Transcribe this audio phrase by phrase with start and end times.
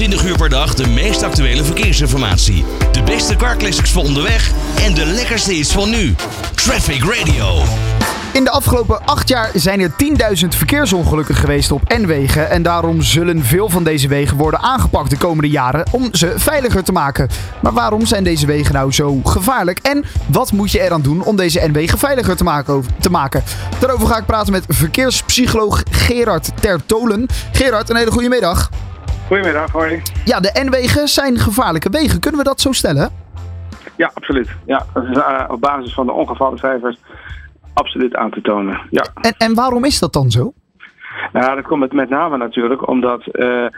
[0.00, 2.64] 24 uur per dag de meest actuele verkeersinformatie.
[2.92, 4.50] De beste carclassics voor onderweg
[4.84, 6.14] en de lekkerste hits van nu.
[6.54, 7.62] Traffic Radio.
[8.32, 9.90] In de afgelopen acht jaar zijn er
[10.42, 12.50] 10.000 verkeersongelukken geweest op N-wegen.
[12.50, 16.84] En daarom zullen veel van deze wegen worden aangepakt de komende jaren om ze veiliger
[16.84, 17.28] te maken.
[17.62, 19.78] Maar waarom zijn deze wegen nou zo gevaarlijk?
[19.78, 22.36] En wat moet je eraan doen om deze N-wegen veiliger
[23.00, 23.42] te maken?
[23.78, 27.26] Daarover ga ik praten met verkeerspsycholoog Gerard Tertolen.
[27.52, 28.70] Gerard, een hele goede middag.
[29.30, 30.02] Goedemiddag, hoi.
[30.24, 32.20] Ja, de N-wegen zijn gevaarlijke wegen.
[32.20, 33.10] Kunnen we dat zo stellen?
[33.96, 34.48] Ja, absoluut.
[34.66, 36.98] Ja, dat is uh, op basis van de ongevallencijfers
[37.72, 38.80] absoluut aan te tonen.
[38.90, 39.04] Ja.
[39.20, 40.52] En, en waarom is dat dan zo?
[41.32, 43.68] Nou, dat komt met name natuurlijk omdat uh, uh,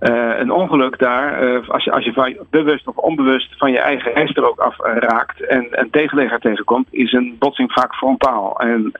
[0.00, 4.12] een ongeluk daar, uh, als je, als je van, bewust of onbewust van je eigen
[4.12, 8.60] rijstrook af raakt en een tegenligger tegenkomt, is een botsing vaak frontaal.
[8.60, 8.92] En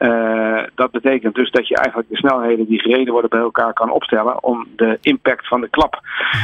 [0.74, 4.42] dat betekent dus dat je eigenlijk de snelheden die gereden worden bij elkaar kan opstellen
[4.42, 6.00] om de impact van de klap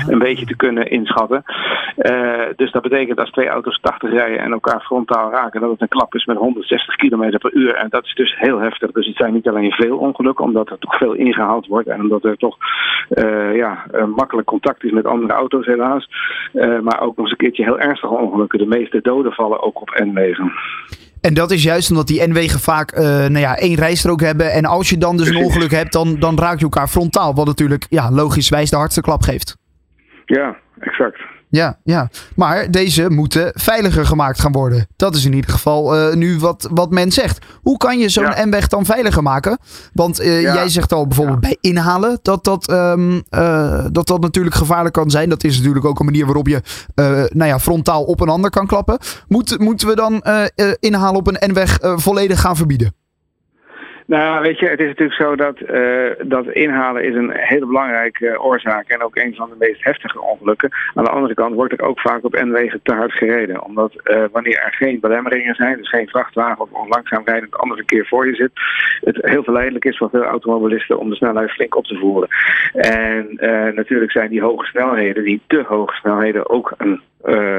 [0.08, 1.42] een beetje te kunnen inschatten.
[2.56, 5.88] dus dat betekent als twee auto's 80 rijden en elkaar frontaal raken, dat het een
[5.88, 7.74] klap is met 160 km per uur.
[7.74, 8.90] En dat is dus heel heftig.
[8.90, 12.24] Dus het zijn niet alleen veel ongelukken, omdat er toch veel ingehaald wordt en omdat
[12.24, 12.56] er toch
[13.52, 16.08] ja, makkelijk contact is met andere auto's helaas.
[16.54, 18.58] Uh, maar ook nog eens een keertje heel ernstige ongelukken.
[18.58, 20.52] De meeste doden vallen ook op N-wegen.
[21.20, 24.52] En dat is juist omdat die N-wegen vaak uh, nou ja, één rijstrook hebben.
[24.52, 27.34] En als je dan dus een ongeluk hebt, dan, dan raak je elkaar frontaal.
[27.34, 29.56] Wat natuurlijk ja, logischwijs de hardste klap geeft.
[30.24, 31.20] Ja, exact.
[31.56, 34.86] Ja, ja, maar deze moeten veiliger gemaakt gaan worden.
[34.96, 37.44] Dat is in ieder geval uh, nu wat, wat men zegt.
[37.62, 38.44] Hoe kan je zo'n ja.
[38.44, 39.58] N-weg dan veiliger maken?
[39.92, 40.54] Want uh, ja.
[40.54, 41.48] jij zegt al bijvoorbeeld ja.
[41.48, 45.28] bij inhalen dat dat, um, uh, dat dat natuurlijk gevaarlijk kan zijn.
[45.28, 46.62] Dat is natuurlijk ook een manier waarop je
[47.32, 48.98] nou ja, frontaal op een ander kan klappen.
[49.28, 50.24] Moet, moeten we dan
[50.80, 52.94] inhalen op een N-weg volledig gaan verbieden?
[54.06, 58.26] Nou, weet je, het is natuurlijk zo dat, uh, dat inhalen is een hele belangrijke
[58.26, 60.70] uh, oorzaak en ook een van de meest heftige ongelukken.
[60.94, 63.64] Aan de andere kant wordt er ook vaak op N-wegen te hard gereden.
[63.64, 68.06] Omdat uh, wanneer er geen belemmeringen zijn, dus geen vrachtwagen of langzaam rijdend ander verkeer
[68.06, 68.50] voor je zit,
[69.00, 72.28] het heel verleidelijk is voor veel automobilisten om de snelheid flink op te voeren.
[72.72, 73.28] En
[73.74, 77.00] natuurlijk zijn die hoge snelheden, die te hoge snelheden, ook een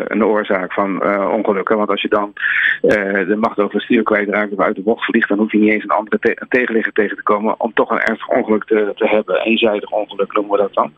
[0.08, 1.78] een oorzaak van uh, ongelukken.
[1.78, 2.34] Want als je dan
[2.82, 2.92] uh,
[3.28, 5.72] de macht over het stuur kwijtraakt of uit de bocht vliegt, dan hoef je niet
[5.72, 9.08] eens een andere te tegenligger tegen te komen om toch een ernstig ongeluk te, te
[9.08, 9.42] hebben.
[9.42, 10.92] Eenzijdig ongeluk noemen we dat dan.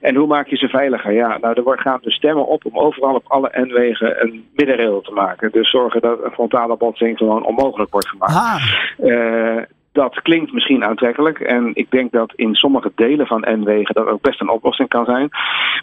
[0.00, 1.12] en hoe maak je ze veiliger?
[1.12, 5.12] Ja, nou, er gaan dus stemmen op om overal op alle N-wegen een middenrail te
[5.12, 5.52] maken.
[5.52, 8.34] Dus zorgen dat een frontale botsing gewoon onmogelijk wordt gemaakt.
[8.34, 11.40] Ah dat klinkt misschien aantrekkelijk.
[11.40, 15.04] En ik denk dat in sommige delen van N-wegen dat ook best een oplossing kan
[15.04, 15.28] zijn.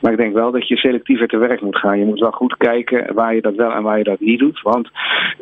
[0.02, 2.00] Maar ik denk wel dat je selectiever te werk moet gaan.
[2.00, 4.62] Je moet wel goed kijken waar je dat wel en waar je dat niet doet.
[4.62, 4.90] Want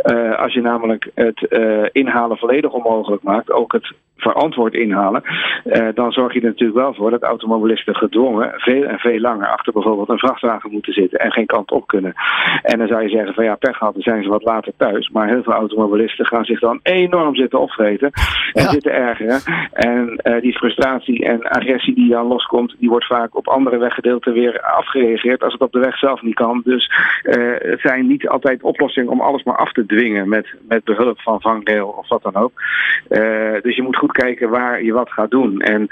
[0.03, 5.23] uh, als je namelijk het uh, inhalen volledig onmogelijk maakt, ook het verantwoord inhalen,
[5.65, 9.47] uh, dan zorg je er natuurlijk wel voor dat automobilisten gedwongen veel en veel langer
[9.47, 12.13] achter bijvoorbeeld een vrachtwagen moeten zitten en geen kant op kunnen.
[12.61, 15.09] En dan zou je zeggen van ja, pech gehad, dan zijn ze wat later thuis.
[15.09, 18.11] Maar heel veel automobilisten gaan zich dan enorm zitten opvreten
[18.57, 18.69] en ja.
[18.69, 19.41] zitten ergeren.
[19.73, 24.33] En uh, die frustratie en agressie die dan loskomt, die wordt vaak op andere weggedeelten
[24.33, 26.61] weer afgereageerd als het op de weg zelf niet kan.
[26.63, 26.91] Dus
[27.23, 31.19] uh, het zijn niet altijd oplossingen om alles maar af te dwingen met, met behulp
[31.19, 32.51] van vangrail of wat dan ook.
[33.09, 35.61] Uh, dus je moet goed kijken waar je wat gaat doen.
[35.61, 35.87] En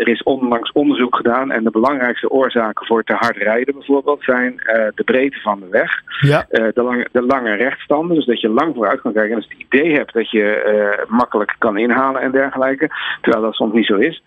[0.00, 4.54] er is onlangs onderzoek gedaan en de belangrijkste oorzaken voor te hard rijden bijvoorbeeld zijn
[4.94, 6.46] de breedte van de weg, ja.
[6.48, 9.36] de, lange, de lange rechtstanden, dus dat je lang vooruit kan kijken.
[9.36, 12.90] En je het idee hebt dat je makkelijk kan inhalen en dergelijke,
[13.20, 14.22] terwijl dat soms niet zo is.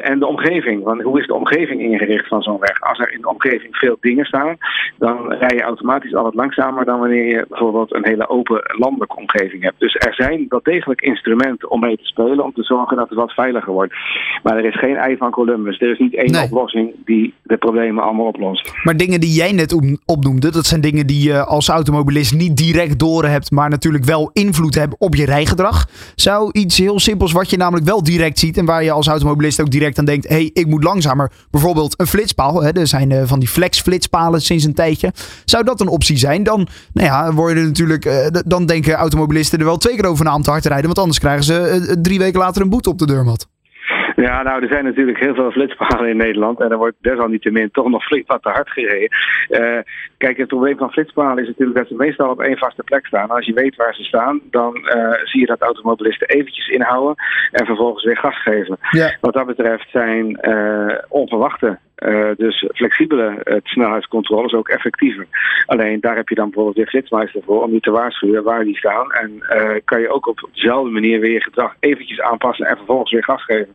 [0.00, 2.80] En de omgeving, want hoe is de omgeving ingericht van zo'n weg?
[2.80, 4.56] Als er in de omgeving veel dingen staan,
[4.96, 9.16] dan rij je automatisch al wat langzamer dan wanneer je bijvoorbeeld een hele open landelijke
[9.16, 9.78] omgeving hebt.
[9.80, 13.18] Dus er zijn wel degelijk instrumenten om mee te spelen, om te zorgen dat het
[13.18, 13.94] wat veiliger wordt.
[14.42, 15.80] Maar er is geen ei van Columbus.
[15.80, 16.44] Er is niet één nee.
[16.44, 18.72] oplossing die de problemen allemaal oplost.
[18.82, 22.98] Maar dingen die jij net opnoemde, dat zijn dingen die je als automobilist niet direct
[22.98, 25.88] door hebt, maar natuurlijk wel invloed hebben op je rijgedrag.
[26.14, 29.60] Zou iets heel simpels wat je namelijk wel direct ziet en waar je als automobilist
[29.60, 31.32] ook direct aan denkt, hé, hey, ik moet langzamer.
[31.50, 35.12] Bijvoorbeeld een flitspaal, hè, er zijn uh, van die flex flitspalen sinds een tijdje.
[35.44, 36.42] Zou dat een optie zijn?
[36.42, 40.34] Dan, nou ja, worden natuurlijk, uh, dan denken automobilisten er wel twee keer over na
[40.34, 42.90] om te hard te rijden, want anders krijgen ze uh, drie weken later een boete
[42.90, 43.48] op de deurmat.
[44.26, 46.60] Ja, nou, er zijn natuurlijk heel veel flitspalen in Nederland.
[46.60, 49.10] En er wordt desalniettemin toch nog flink wat te hard gereden.
[49.48, 49.78] Uh,
[50.18, 53.30] kijk, het probleem van flitspalen is natuurlijk dat ze meestal op één vaste plek staan.
[53.30, 57.14] Als je weet waar ze staan, dan uh, zie je dat automobilisten eventjes inhouden
[57.50, 58.78] en vervolgens weer gas geven.
[58.90, 59.16] Ja.
[59.20, 65.26] Wat dat betreft zijn uh, onverwachte Uh, dus flexibele snelheidscontrole is ook effectiever.
[65.66, 68.76] Alleen daar heb je dan bijvoorbeeld weer flitsmeister voor om die te waarschuwen waar die
[68.76, 69.12] staan.
[69.12, 69.42] En
[69.84, 73.44] kan je ook op dezelfde manier weer je gedrag eventjes aanpassen en vervolgens weer gas
[73.44, 73.74] geven.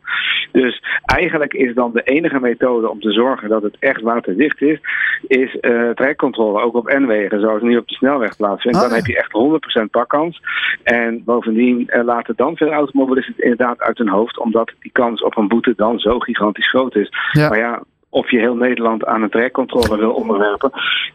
[0.52, 4.80] Dus eigenlijk is dan de enige methode om te zorgen dat het echt waterdicht is,
[5.28, 5.58] is
[5.96, 8.78] trekcontrole, ook op N-wegen, zoals nu op de snelweg plaatsvindt.
[8.78, 10.42] Ah, dan heb je echt 100% pakkans.
[10.84, 15.38] En bovendien laten dan veel automobilisten het inderdaad uit hun hoofd, omdat die kans op
[15.38, 17.10] een boete dan zo gigantisch groot is.
[17.32, 17.50] Ja.
[17.50, 17.84] Maar ja,
[18.14, 20.72] of je heel Nederland aan een trekcontrole wil onderwerpen,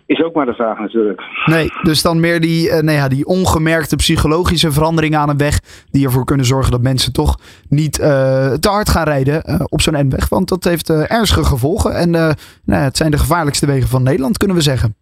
[0.07, 1.23] is ook maar de vraag natuurlijk.
[1.45, 5.61] Nee, dus dan meer die, uh, nou ja, die ongemerkte psychologische veranderingen aan een weg.
[5.91, 8.07] Die ervoor kunnen zorgen dat mensen toch niet uh,
[8.53, 10.29] te hard gaan rijden uh, op zo'n N-weg.
[10.29, 11.95] Want dat heeft ernstige gevolgen.
[11.95, 14.95] En nou, het zijn de gevaarlijkste wegen van Nederland, kunnen we zeggen.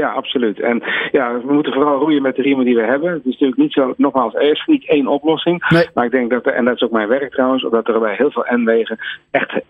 [0.00, 0.60] Ja, absoluut.
[0.60, 0.82] En
[1.12, 3.12] ja, we moeten vooral roeien met de riemen die we hebben.
[3.12, 5.64] Het is natuurlijk niet zo, nogmaals, er is niet één oplossing.
[5.68, 5.88] Nee.
[5.94, 8.14] Maar ik denk dat, er, en dat is ook mijn werk trouwens, dat er bij
[8.14, 8.98] heel veel N-wegen
[9.30, 9.60] echt,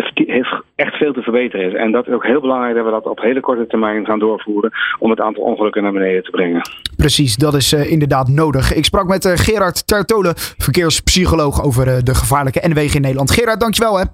[0.75, 1.75] echt veel te verbeteren is.
[1.75, 4.71] En dat is ook heel belangrijk dat we dat op hele korte termijn gaan doorvoeren
[4.99, 6.61] om het aantal ongelukken naar beneden te brengen.
[6.97, 8.75] Precies, dat is uh, inderdaad nodig.
[8.75, 13.31] Ik sprak met uh, Gerard Tertole, verkeerspsycholoog, over uh, de gevaarlijke N-wegen in Nederland.
[13.31, 14.05] Gerard, dankjewel hè.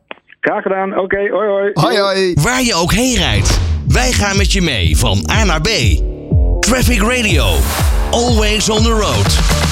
[0.41, 0.91] Graag gedaan.
[0.91, 1.71] Oké, okay, hoi hoi.
[1.73, 2.35] Hoi hoi.
[2.43, 3.70] Waar je ook heen rijdt.
[3.93, 5.69] Wij gaan met je mee van A naar B.
[6.61, 7.57] Traffic Radio.
[8.11, 9.70] Always on the road.